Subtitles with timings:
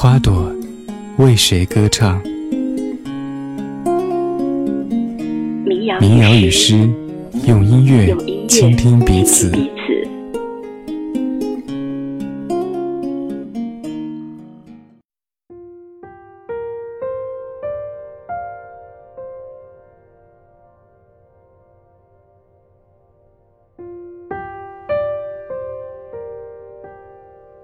[0.00, 0.54] 花朵
[1.16, 2.22] 为谁歌唱？
[5.98, 6.88] 民谣与诗，
[7.48, 8.16] 用音乐
[8.46, 9.50] 倾听彼此。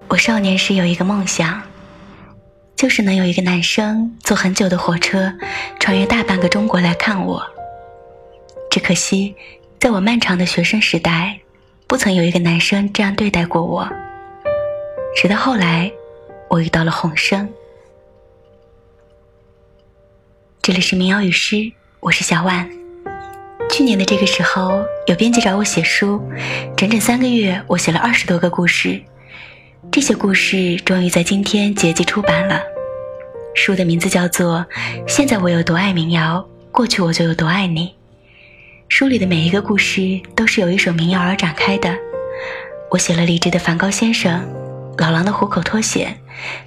[0.09, 1.61] 我少年时有一个梦想，
[2.85, 5.33] 就是能有一个男生坐很久的火车，
[5.79, 7.43] 穿越大半个中国来看我。
[8.69, 9.35] 只可惜，
[9.79, 11.39] 在我漫长的学生时代，
[11.87, 13.89] 不曾有一个男生这样对待过我。
[15.15, 15.91] 直到后来，
[16.47, 17.49] 我遇到了洪生。
[20.61, 22.69] 这里是民谣与诗，我是小万。
[23.71, 26.21] 去年的这个时候，有编辑找我写书，
[26.77, 29.01] 整整三个月，我写了二十多个故事。
[29.91, 32.61] 这些故事终于在今天结集出版了。
[33.55, 34.65] 书的名字叫做
[35.07, 37.87] 《现在我有多爱民谣，过去我就有多爱你》。
[38.89, 41.95] 书里的每一个故事都是由一首民谣而展开的。
[42.91, 44.45] 我写了李志的《梵高先生》，
[45.01, 46.15] 老狼的《虎口脱险》，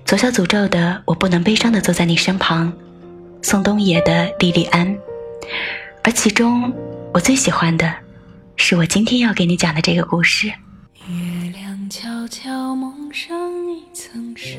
[0.04, 2.72] 左小诅咒的《我不能悲伤的坐在你身旁》，
[3.42, 4.88] 宋冬野的《莉莉安》。
[6.02, 6.72] 而其中
[7.12, 7.94] 我最喜欢的，
[8.56, 10.48] 是我今天要给你讲的这个故事。
[11.06, 13.38] 月亮悄悄蒙上
[13.70, 14.58] 一层纱，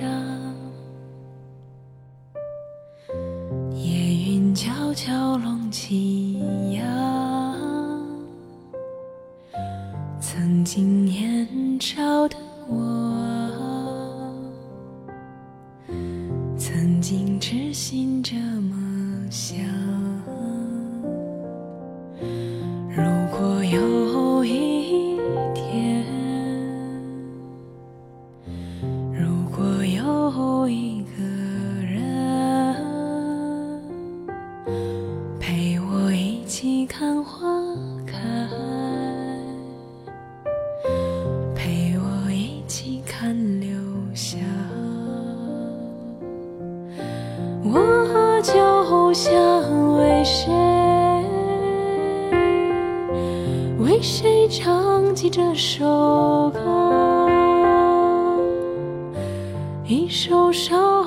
[3.82, 6.38] 夜云悄悄拢起
[6.74, 6.84] 呀。
[10.20, 11.48] 曾经年
[11.80, 12.36] 少的
[12.68, 12.76] 我，
[16.58, 19.58] 曾经痴心这么想。
[22.90, 23.02] 如
[23.32, 24.79] 果有一
[44.22, 44.38] 想，
[47.64, 49.34] 我就想
[49.98, 50.52] 为谁，
[53.80, 56.60] 为谁唱起这首歌。
[59.86, 60.99] 一首少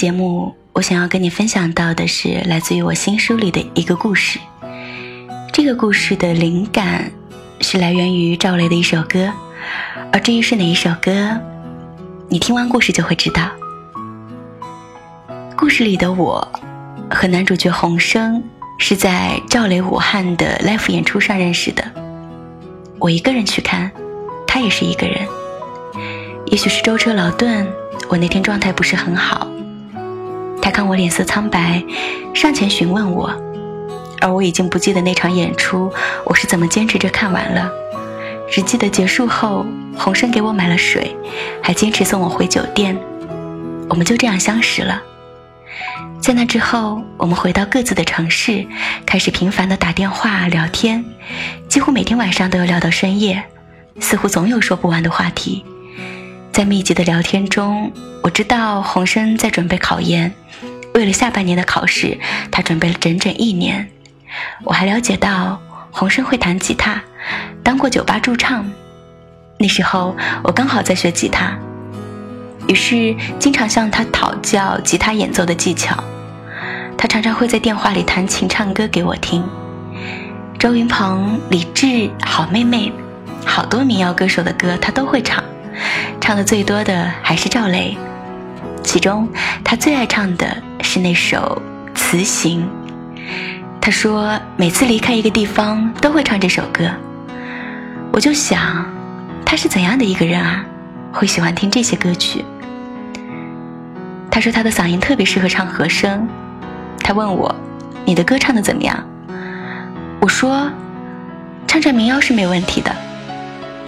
[0.00, 4.40] 节目，我想要跟你分享到的是来自于我新书里的一个故事。
[5.52, 7.12] 这个故事的灵感
[7.60, 9.30] 是来源于赵雷的一首歌，
[10.10, 11.38] 而至于是哪一首歌，
[12.30, 13.50] 你听完故事就会知道。
[15.54, 16.50] 故事里的我
[17.10, 18.42] 和男主角洪生
[18.78, 21.84] 是在赵雷武汉的 live 演出上认识的。
[22.98, 23.90] 我一个人去看，
[24.46, 25.28] 他也是一个人。
[26.46, 27.70] 也许是舟车劳顿，
[28.08, 29.46] 我那天状态不是很好。
[30.62, 31.82] 他看我脸色苍白，
[32.34, 33.32] 上前询问我，
[34.20, 35.92] 而我已经不记得那场演出
[36.24, 37.70] 我是怎么坚持着看完了，
[38.50, 39.64] 只记得结束后，
[39.96, 41.16] 洪生给我买了水，
[41.62, 42.98] 还坚持送我回酒店。
[43.88, 45.02] 我们就这样相识了。
[46.20, 48.66] 在那之后，我们回到各自的城市，
[49.06, 51.04] 开始频繁的打电话聊天，
[51.68, 53.42] 几乎每天晚上都要聊到深夜，
[53.98, 55.64] 似乎总有说不完的话题。
[56.52, 57.92] 在密集的聊天中，
[58.22, 60.34] 我知道洪生在准备考研，
[60.94, 62.18] 为了下半年的考试，
[62.50, 63.88] 他准备了整整一年。
[64.64, 65.60] 我还了解到
[65.90, 67.00] 洪生会弹吉他，
[67.62, 68.68] 当过酒吧驻唱。
[69.58, 71.56] 那时候我刚好在学吉他，
[72.66, 76.02] 于是经常向他讨教吉他演奏的技巧。
[76.98, 79.42] 他常常会在电话里弹琴唱歌给我听。
[80.58, 82.92] 周云鹏、李志、好妹妹，
[83.46, 85.42] 好多民谣歌手的歌他都会唱。
[86.20, 87.96] 唱的最多的还是赵雷，
[88.84, 89.28] 其中
[89.64, 90.46] 他最爱唱的
[90.80, 91.60] 是那首
[91.96, 92.68] 《辞行》。
[93.80, 96.88] 他说每次离开一个地方都会唱这首歌。
[98.12, 98.86] 我就想，
[99.44, 100.64] 他是怎样的一个人啊，
[101.12, 102.44] 会喜欢听这些歌曲？
[104.30, 106.28] 他说他的嗓音特别适合唱和声。
[107.02, 107.52] 他问我
[108.04, 108.96] ：“你的歌唱的怎么样？”
[110.20, 110.70] 我说
[111.66, 112.94] ：“唱唱民谣是没问题的。”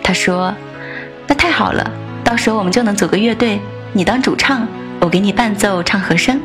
[0.03, 0.53] 他说。
[1.33, 1.91] 那太好了，
[2.23, 3.59] 到时候我们就能组个乐队，
[3.95, 4.69] 你当主唱，
[5.01, 6.39] 我给你伴奏唱和声。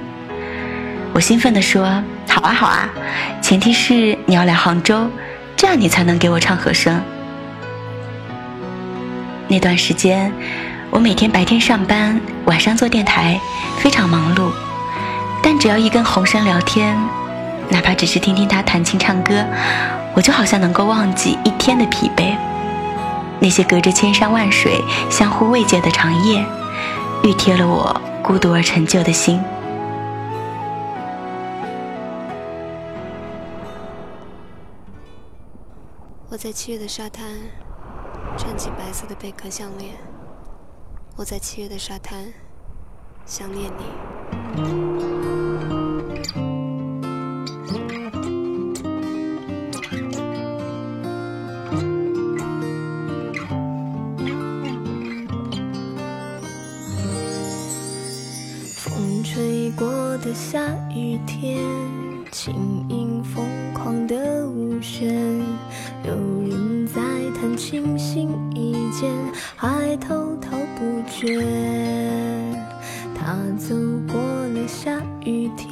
[1.11, 2.87] 我兴奋地说：“好啊，好啊，
[3.41, 5.05] 前提是你要来杭州，
[5.57, 7.01] 这样你才能给我唱和声。”
[9.49, 10.31] 那段时间，
[10.89, 13.37] 我每天白天上班，晚上做电台，
[13.79, 14.49] 非常忙碌。
[15.43, 16.97] 但只要一跟洪生聊天，
[17.67, 19.43] 哪怕只是听听他弹琴唱歌，
[20.15, 22.33] 我就好像能够忘记一天的疲惫。
[23.39, 26.45] 那些隔着千山万水、相互慰藉的长夜，
[27.23, 29.39] 熨贴了我孤独而陈旧的心。
[36.29, 37.25] 我在七月的沙滩，
[38.37, 39.95] 穿起白色的贝壳项链。
[41.15, 42.25] 我在七月的沙滩，
[43.25, 44.96] 想念你。
[60.27, 60.59] 的下
[60.93, 61.57] 雨天，
[62.33, 62.53] 轻
[62.89, 65.15] 盈疯狂的舞旋，
[66.03, 66.13] 有
[66.49, 67.01] 人在
[67.33, 69.09] 弹琴心一见，
[69.55, 71.41] 还滔滔不绝。
[73.15, 73.73] 他走
[74.05, 75.66] 过了下雨天，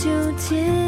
[0.00, 0.79] 纠结。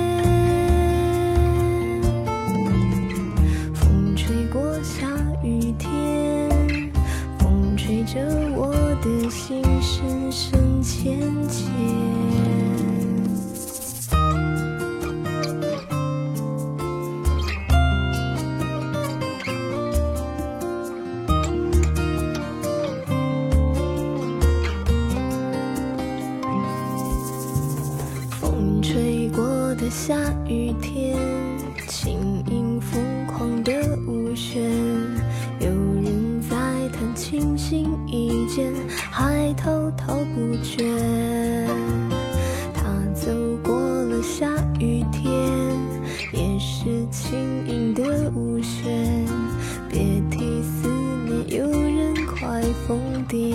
[52.86, 52.98] 疯
[53.28, 53.54] 癫。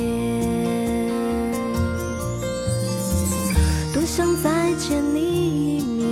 [3.93, 6.05] 多想再见你一面，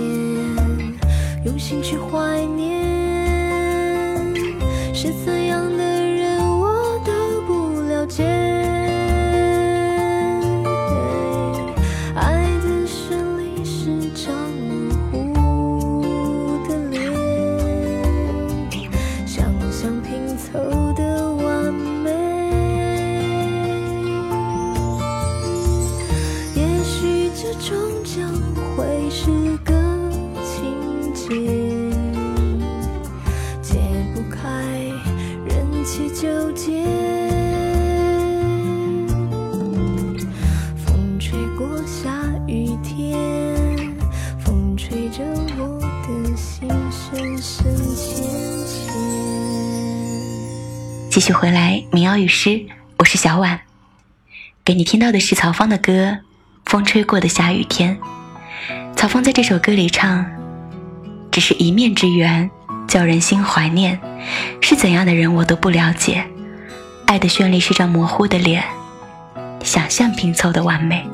[1.44, 2.66] 用心去怀念。
[4.94, 5.12] 是
[51.10, 52.66] 继续回来，民谣与诗，
[52.98, 53.60] 我是小婉。
[54.64, 55.92] 给你听到的是曹芳的歌
[56.66, 57.96] 《风吹过的下雨天》。
[58.94, 60.26] 曹芳在这首歌里唱
[61.32, 62.50] ：“只是一面之缘，
[62.86, 63.98] 叫人心怀念。
[64.60, 66.26] 是怎样的人我都不了解。
[67.06, 68.62] 爱的绚丽是张模糊的脸，
[69.62, 71.04] 想象拼凑的完美。”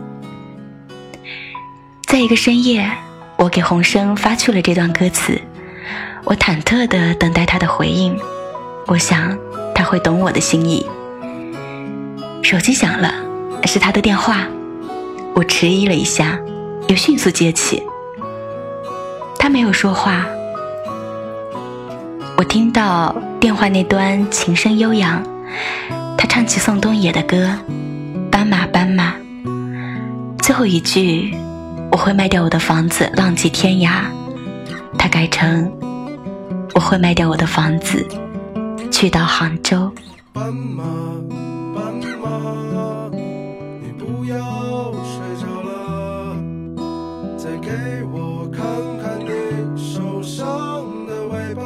[2.09, 2.91] 在一个深夜，
[3.37, 5.41] 我给洪生发去了这段歌词，
[6.25, 8.19] 我忐忑地等待他的回应。
[8.87, 9.37] 我想
[9.75, 10.87] 他会懂我的心意。
[12.43, 13.15] 手机响了，
[13.65, 14.47] 是他的电话。
[15.35, 16.39] 我迟疑了一下，
[16.89, 17.83] 又迅速接起。
[19.39, 20.27] 他没有说话。
[22.37, 25.23] 我听到电话那端琴声悠扬，
[26.19, 27.37] 他唱起宋冬野的歌
[28.31, 29.15] 《斑马斑马》，
[30.43, 31.35] 最后一句
[31.93, 34.03] “我会卖掉我的房子，浪迹天涯”，
[34.99, 35.73] 他改成
[36.75, 38.07] “我会卖掉我的房子，
[38.91, 39.93] 去到杭州”。
[40.33, 40.83] 斑马，
[41.75, 46.37] 斑马，你不要睡着了，
[47.37, 47.69] 再给
[48.11, 48.65] 我看
[49.03, 49.31] 看你
[49.77, 51.63] 受伤的尾巴。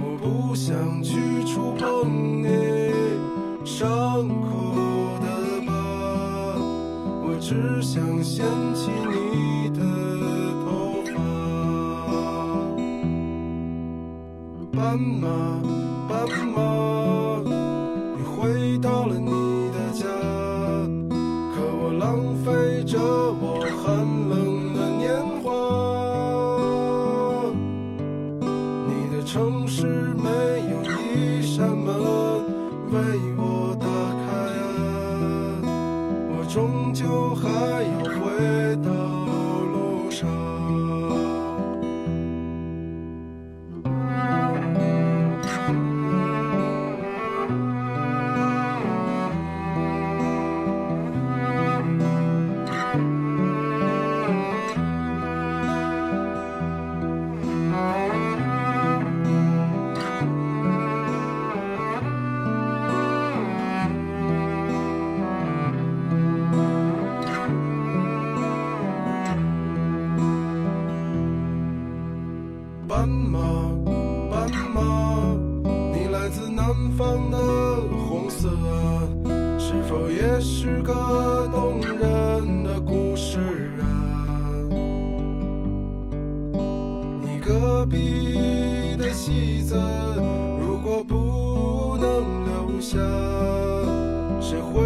[0.00, 2.92] 我不想去触碰你
[3.64, 5.26] 伤口的
[5.66, 5.72] 疤，
[7.24, 8.46] 我只想掀
[14.88, 15.28] 斑马，
[16.08, 17.42] 斑马，
[18.16, 20.06] 你回到了你的家，
[21.54, 23.86] 可我浪费着我寒
[24.30, 25.46] 冷的年华。
[28.88, 30.30] 你的城市没
[30.70, 30.80] 有
[31.12, 31.94] 一扇门
[32.90, 32.96] 为
[87.78, 89.76] 隔壁的戏子，
[90.60, 92.98] 如果不能留下，
[94.40, 94.82] 谁会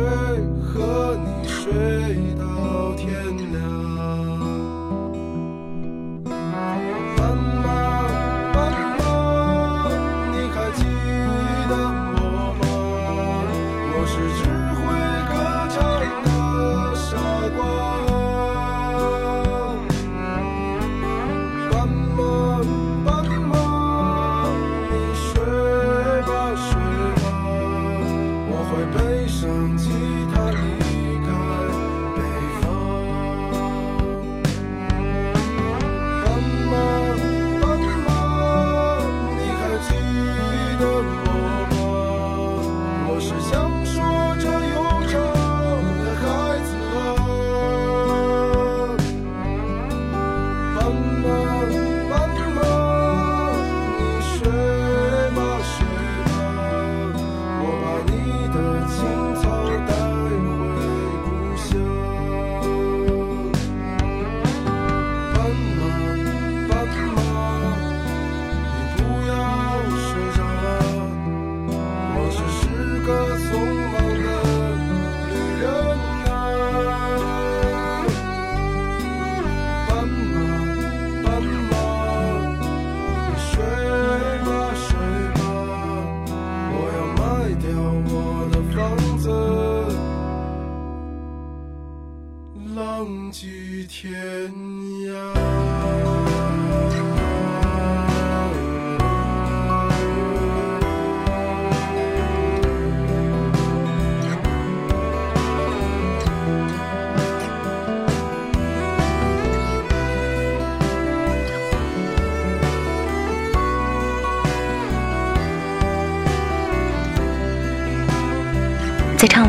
[0.61, 2.32] 和你睡。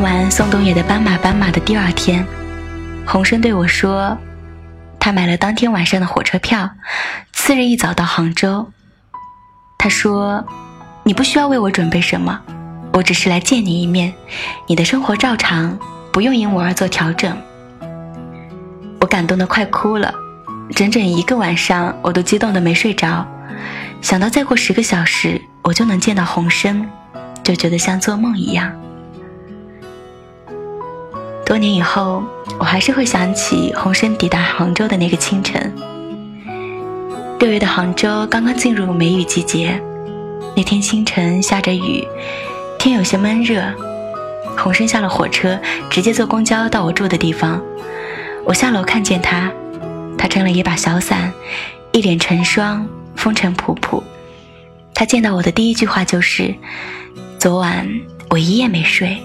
[0.03, 2.27] 完宋冬野的《斑马斑马》的第二天，
[3.07, 4.17] 洪生对我说，
[4.99, 6.69] 他买了当天晚上的火车票，
[7.31, 8.69] 次日一早到杭州。
[9.77, 10.45] 他说
[11.03, 12.37] ：“你不需要为我准备什么，
[12.91, 14.13] 我只是来见你一面，
[14.67, 15.79] 你的生活照常，
[16.11, 17.41] 不用因我而做调整。”
[18.99, 20.13] 我感动得快哭了，
[20.75, 23.25] 整整一个晚上我都激动得没睡着，
[24.01, 26.85] 想到再过十个小时我就能见到洪生，
[27.41, 28.69] 就觉得像做梦一样。
[31.45, 32.23] 多年以后，
[32.57, 35.73] 我还是会想起洪生抵达杭州的那个清晨。
[37.39, 39.79] 六月的杭州刚刚进入梅雨季节，
[40.55, 42.07] 那天清晨下着雨，
[42.79, 43.61] 天有些闷热。
[44.57, 47.61] 洪生下了火车，直接坐公交到我住的地方。
[48.45, 49.51] 我下楼看见他，
[50.17, 51.33] 他撑了一把小伞，
[51.91, 54.01] 一脸成霜，风尘仆仆。
[54.93, 56.55] 他见到我的第一句话就是
[57.37, 57.87] ：“昨晚
[58.29, 59.17] 我一夜没睡。”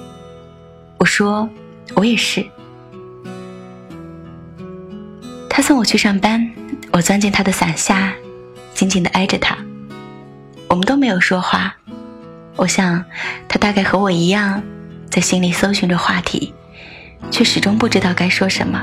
[0.99, 1.49] 我说。
[1.95, 2.45] 我也是。
[5.51, 6.49] 他送我去上班，
[6.93, 8.13] 我钻进他的伞下，
[8.75, 9.57] 紧紧的挨着他。
[10.69, 11.75] 我们都没有说话。
[12.55, 13.05] 我想，
[13.49, 14.63] 他大概和我一样，
[15.11, 16.55] 在心里搜寻着话题，
[17.31, 18.81] 却始终不知道该说什么。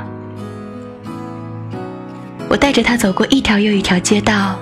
[2.49, 4.59] 我带着他走过一条又一条街道，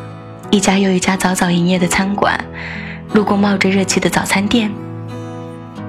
[0.52, 2.40] 一家又一家早早营业的餐馆，
[3.14, 4.72] 路过冒着热气的早餐店。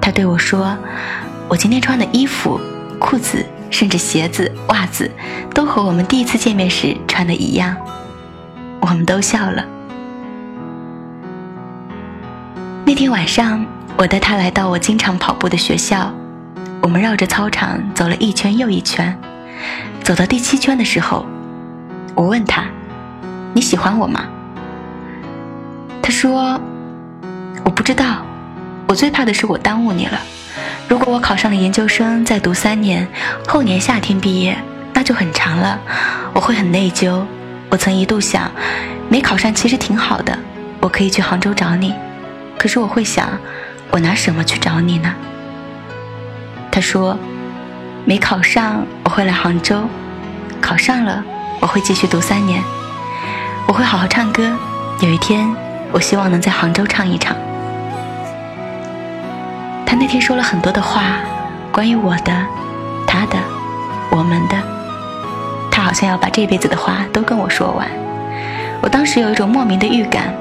[0.01, 0.75] 他对我说。
[1.47, 2.59] 我今天穿的衣服、
[2.99, 5.09] 裤子，甚至鞋子、袜子，
[5.53, 7.75] 都和我们第一次见面时穿的一样。
[8.81, 9.63] 我们都笑了。
[12.83, 13.63] 那天晚上，
[13.95, 16.11] 我带他来到我经常跑步的学校，
[16.81, 19.15] 我们绕着操场走了一圈又一圈。
[20.03, 21.25] 走到第七圈的时候，
[22.15, 22.65] 我问他
[23.53, 24.25] ：“你喜欢我吗？”
[26.01, 26.59] 他说
[27.63, 28.25] ：“我不知道，
[28.87, 30.19] 我最怕的是我耽误你了。”
[30.87, 33.07] 如果我考上了研究生，再读三年，
[33.47, 34.55] 后年夏天毕业，
[34.93, 35.79] 那就很长了，
[36.31, 37.23] 我会很内疚。
[37.69, 38.51] 我曾一度想，
[39.09, 40.37] 没考上其实挺好的，
[40.79, 41.93] 我可以去杭州找你。
[42.57, 43.27] 可是我会想，
[43.89, 45.11] 我拿什么去找你呢？
[46.71, 47.17] 他说，
[48.05, 49.81] 没考上我会来杭州，
[50.61, 51.23] 考上了
[51.61, 52.63] 我会继续读三年，
[53.67, 54.51] 我会好好唱歌。
[55.01, 55.51] 有一天，
[55.91, 57.35] 我希望能在杭州唱一场。
[59.85, 61.19] 他那天说了很多的话，
[61.71, 62.33] 关于我的、
[63.05, 63.37] 他的、
[64.09, 64.55] 我们的。
[65.71, 67.87] 他好像要把这辈子的话都跟我说完。
[68.81, 70.33] 我当时有一种莫名的预感，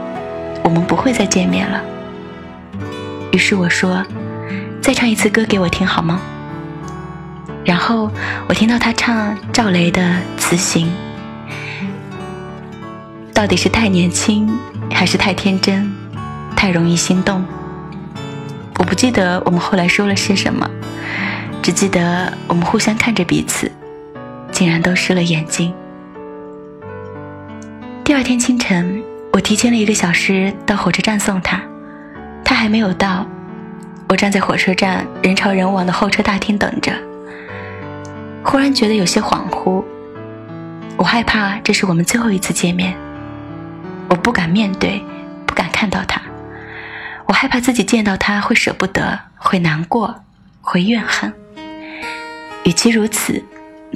[0.63, 1.81] 我们不会再见面了。
[3.33, 4.05] 于是我说
[4.81, 6.21] ：“再唱一次歌给我听好吗？”
[7.65, 8.11] 然后
[8.49, 10.03] 我听到他唱赵雷的
[10.39, 10.87] 《辞行》，
[13.33, 14.49] 到底是太年轻，
[14.93, 15.93] 还是太天真，
[16.55, 17.45] 太容易心动？
[18.79, 20.69] 我不记得我们后来说了些什么，
[21.63, 23.71] 只记得我们互相看着彼此，
[24.51, 25.73] 竟然都湿了眼睛。
[28.05, 31.61] 第二天清晨，我提前了一个小时到火车站送他，
[32.45, 33.27] 他还没有到，
[34.09, 36.93] 我站在火车站人潮人往的候车大厅等着。
[38.43, 39.83] 忽然觉得有些恍惚，
[40.97, 42.95] 我害怕这是我们最后一次见面，
[44.09, 45.03] 我不敢面对，
[45.47, 45.84] 不敢看。
[47.35, 50.23] 害怕自己见到他会舍不得，会难过，
[50.63, 51.33] 会怨恨。
[52.65, 53.45] 与其如此，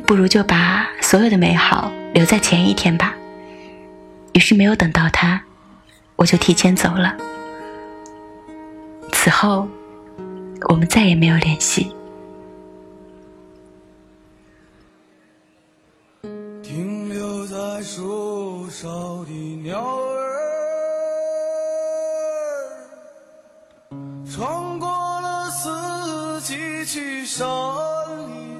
[0.06, 3.14] 不如就把所有的美好留在前一天吧。
[4.34, 5.40] 于是没有等到他，
[6.16, 7.16] 我就提前走了。
[9.12, 9.66] 此后，
[10.68, 11.94] 我们再也没有联系。
[16.62, 20.17] 停留在树梢的鸟儿。
[27.28, 27.46] 山
[28.26, 28.56] 林，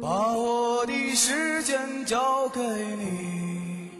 [0.00, 3.90] 把我的时间交给你，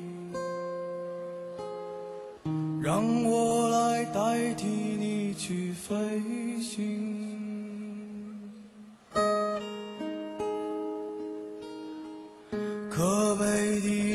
[2.81, 6.23] 让我来代替你去飞
[6.63, 7.05] 行。
[12.89, 14.06] 可悲的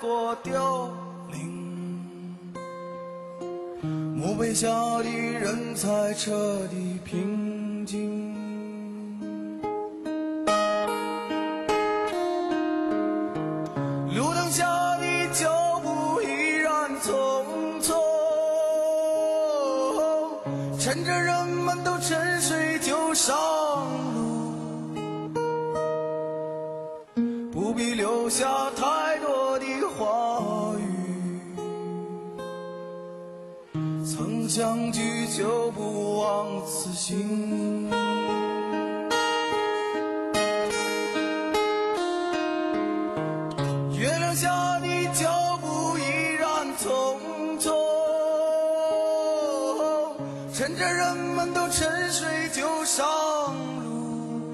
[0.00, 0.90] 过凋
[1.30, 2.38] 零，
[4.14, 7.35] 墓碑下的人才彻底平
[50.66, 53.06] 趁着人们都沉睡就上
[53.84, 54.50] 路，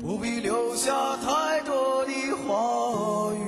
[0.00, 3.38] 不必留下太多的话语。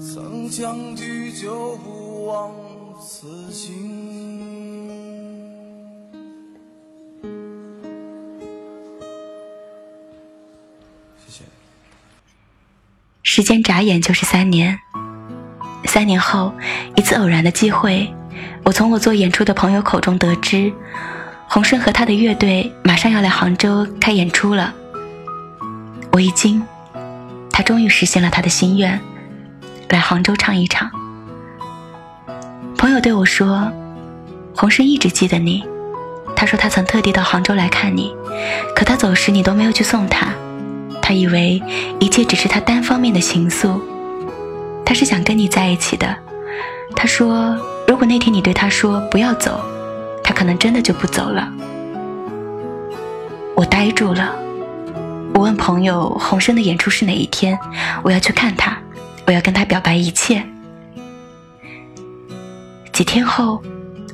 [0.00, 2.54] 曾相聚就不枉
[2.98, 4.08] 此行。
[13.22, 14.78] 时间眨眼就是三年。
[15.98, 16.52] 三年后，
[16.94, 18.08] 一次偶然的机会，
[18.62, 20.72] 我从我做演出的朋友口中得知，
[21.48, 24.72] 洪生和他的乐队马上要来杭州开演出了。
[26.12, 26.62] 我一惊，
[27.50, 29.00] 他终于实现了他的心愿，
[29.88, 30.88] 来杭州唱一场。
[32.76, 33.68] 朋友对我说，
[34.54, 35.64] 洪生一直记得你，
[36.36, 38.14] 他说他曾特地到杭州来看你，
[38.72, 40.28] 可他走时你都没有去送他。
[41.02, 41.60] 他以为
[41.98, 43.80] 一切只是他单方面的情愫，
[44.88, 46.16] 他是想跟你在一起的。
[46.96, 47.54] 他说，
[47.86, 49.62] 如果那天你对他说不要走，
[50.24, 51.46] 他可能真的就不走了。
[53.54, 54.34] 我呆住了，
[55.34, 57.58] 我问朋友洪生的演出是哪一天，
[58.02, 58.78] 我要去看他，
[59.26, 60.42] 我要跟他表白一切。
[62.90, 63.62] 几天后，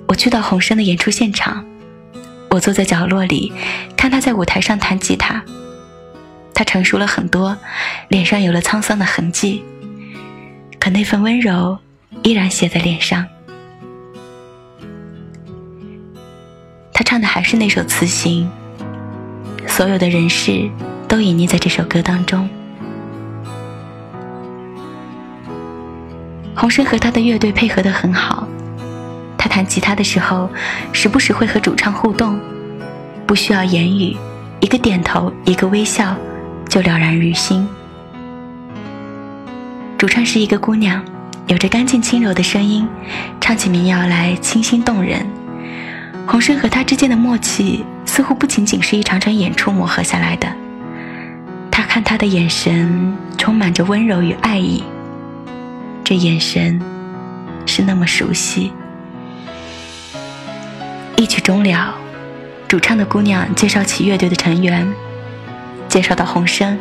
[0.09, 1.65] 我去到洪生的演出现场，
[2.51, 3.53] 我坐在角落里，
[3.97, 5.41] 看他在舞台上弹吉他。
[6.53, 7.57] 他成熟了很多，
[8.09, 9.65] 脸上有了沧桑的痕迹，
[10.85, 11.79] 可那份温柔
[12.23, 13.25] 依然写在脸上。
[16.93, 18.47] 他唱的还是那首《词行》，
[19.67, 20.71] 所有的人事
[21.09, 22.47] 都隐匿在这首歌当中。
[26.55, 28.47] 洪生和他的乐队配合的很好，
[29.39, 30.51] 他弹吉他的时候，
[30.93, 32.39] 时不时会和主唱互动，
[33.27, 34.15] 不需要言语，
[34.61, 36.15] 一个点头，一个微笑。
[36.69, 37.67] 就了然于心。
[40.05, 41.03] 主唱是一个姑娘，
[41.47, 42.87] 有着干净轻柔的声音，
[43.41, 45.27] 唱起民谣来清新动人。
[46.27, 50.47] 洪生和她之间的默契，似乎不仅仅是一场场演出磨合下来的。
[51.71, 54.85] 他看她的眼神充满着温柔与爱意，
[56.05, 56.79] 这眼神
[57.65, 58.75] 是那么熟悉。
[61.17, 61.95] 一曲终了，
[62.69, 64.87] 主唱的姑娘介绍起乐队的成员。
[65.89, 66.79] 介绍到洪生，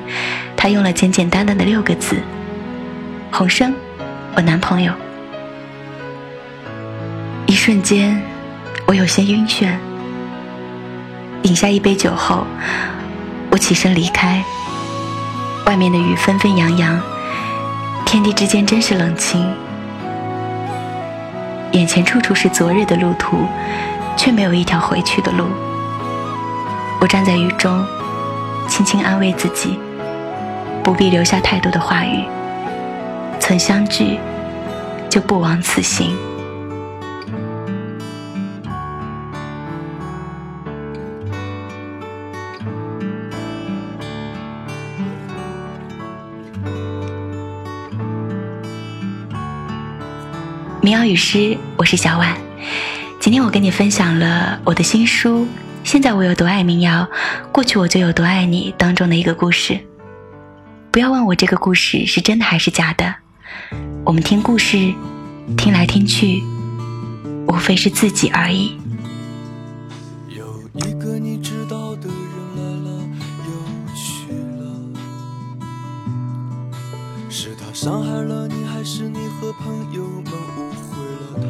[0.58, 2.18] 他用了简简单单的六个字
[3.36, 3.74] ：“洪生，
[4.36, 4.94] 我男朋友。”
[7.48, 8.22] 一瞬间，
[8.86, 9.74] 我有些晕眩。
[11.42, 12.46] 饮下一杯酒后，
[13.50, 14.44] 我起身离开。
[15.66, 17.02] 外面的雨纷纷扬扬，
[18.06, 19.44] 天地之间真是冷清。
[21.72, 23.48] 眼前处处是昨日的路途，
[24.16, 25.48] 却没有一条回去的路。
[27.02, 27.84] 我站在雨中。
[28.66, 29.78] 轻轻安慰自己，
[30.84, 32.24] 不必留下太多的话语。
[33.46, 34.18] 曾相聚，
[35.10, 36.16] 就不枉此行。
[50.82, 52.34] 民谣与诗，我是小婉。
[53.20, 55.46] 今天我跟你分享了我的新书。
[55.84, 57.06] 现在我有多爱民谣，
[57.52, 59.78] 过去我就有多爱你当中的一个故事。
[60.92, 63.16] 不要问我这个故事是真的还是假的，
[64.06, 64.94] 我们听故事，
[65.58, 66.44] 听来听去，
[67.48, 68.78] 无非是自己而已。
[70.30, 72.16] 有一个你知道的人
[72.56, 72.90] 来了
[73.46, 73.52] 又
[73.96, 74.64] 去了，
[77.30, 81.46] 是他伤害了你，还是你和朋友们误会了他？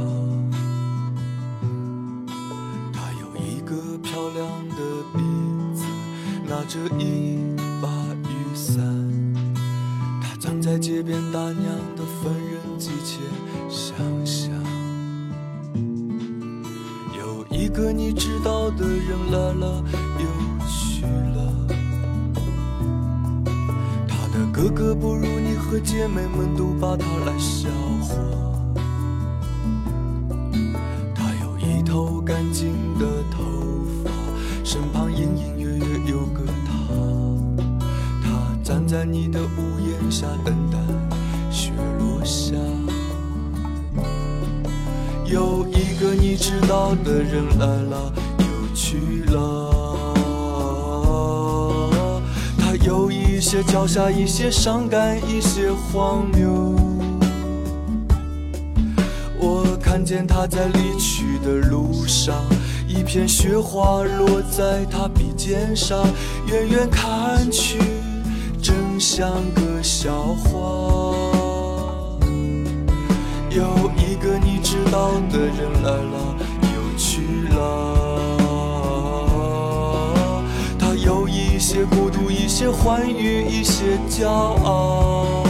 [2.93, 4.77] 他有一个漂亮的
[5.13, 5.19] 鼻
[5.75, 5.83] 子，
[6.47, 7.03] 拿着一
[10.63, 11.65] 在街边大娘
[11.97, 13.19] 的缝纫机前
[13.69, 14.49] 想想。
[17.17, 19.84] 有一个你知道的人来了
[20.19, 20.26] 又
[20.65, 21.67] 去了，
[24.08, 27.67] 他的哥哥不如你和姐妹们都把他来笑
[27.99, 28.15] 话。
[31.13, 33.43] 他有一头干净的头
[34.02, 34.10] 发。
[34.63, 36.42] 身旁隐隐约约有个，
[38.93, 40.77] 在你的屋檐下等待
[41.49, 42.53] 雪落下。
[45.25, 50.13] 有一个你知道的人来了又去了，
[52.60, 56.75] 他有一些脚下，一些伤感，一些荒谬。
[59.39, 62.36] 我看见他在离去的路上，
[62.88, 66.06] 一片雪花落在他鼻尖上，
[66.45, 67.79] 远远看去，
[69.15, 70.49] 像个笑话。
[73.52, 73.62] 有
[73.95, 77.56] 一个你知道的人来了又去了，
[80.80, 85.43] 他有一些孤独，一些欢愉，一些骄傲。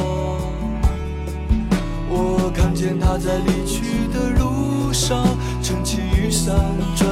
[2.10, 5.26] 我看见他在离去的路上，
[5.62, 6.54] 撑起雨伞，
[6.98, 7.08] 转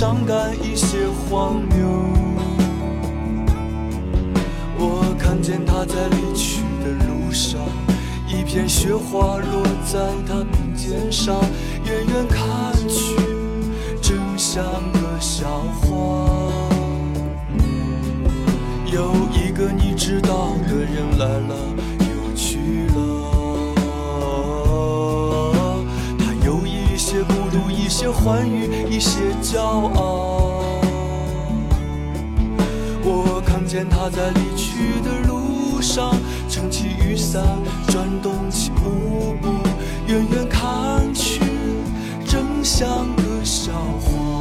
[0.00, 1.86] 伤感，一些荒谬。
[4.78, 7.60] 我看见他在离去的路上，
[8.26, 11.38] 一片雪花落在他鼻尖上，
[11.84, 13.14] 远远看去，
[14.00, 15.46] 真像个笑
[15.82, 16.26] 话。
[18.90, 21.54] 有一个你知道的人来了
[27.90, 30.62] 一些欢愉，一些骄傲。
[33.02, 36.14] 我看见他在离去的路上，
[36.48, 37.42] 撑起雨伞，
[37.88, 39.48] 转动起舞步，
[40.06, 41.40] 远远看去，
[42.24, 44.39] 正像个笑话。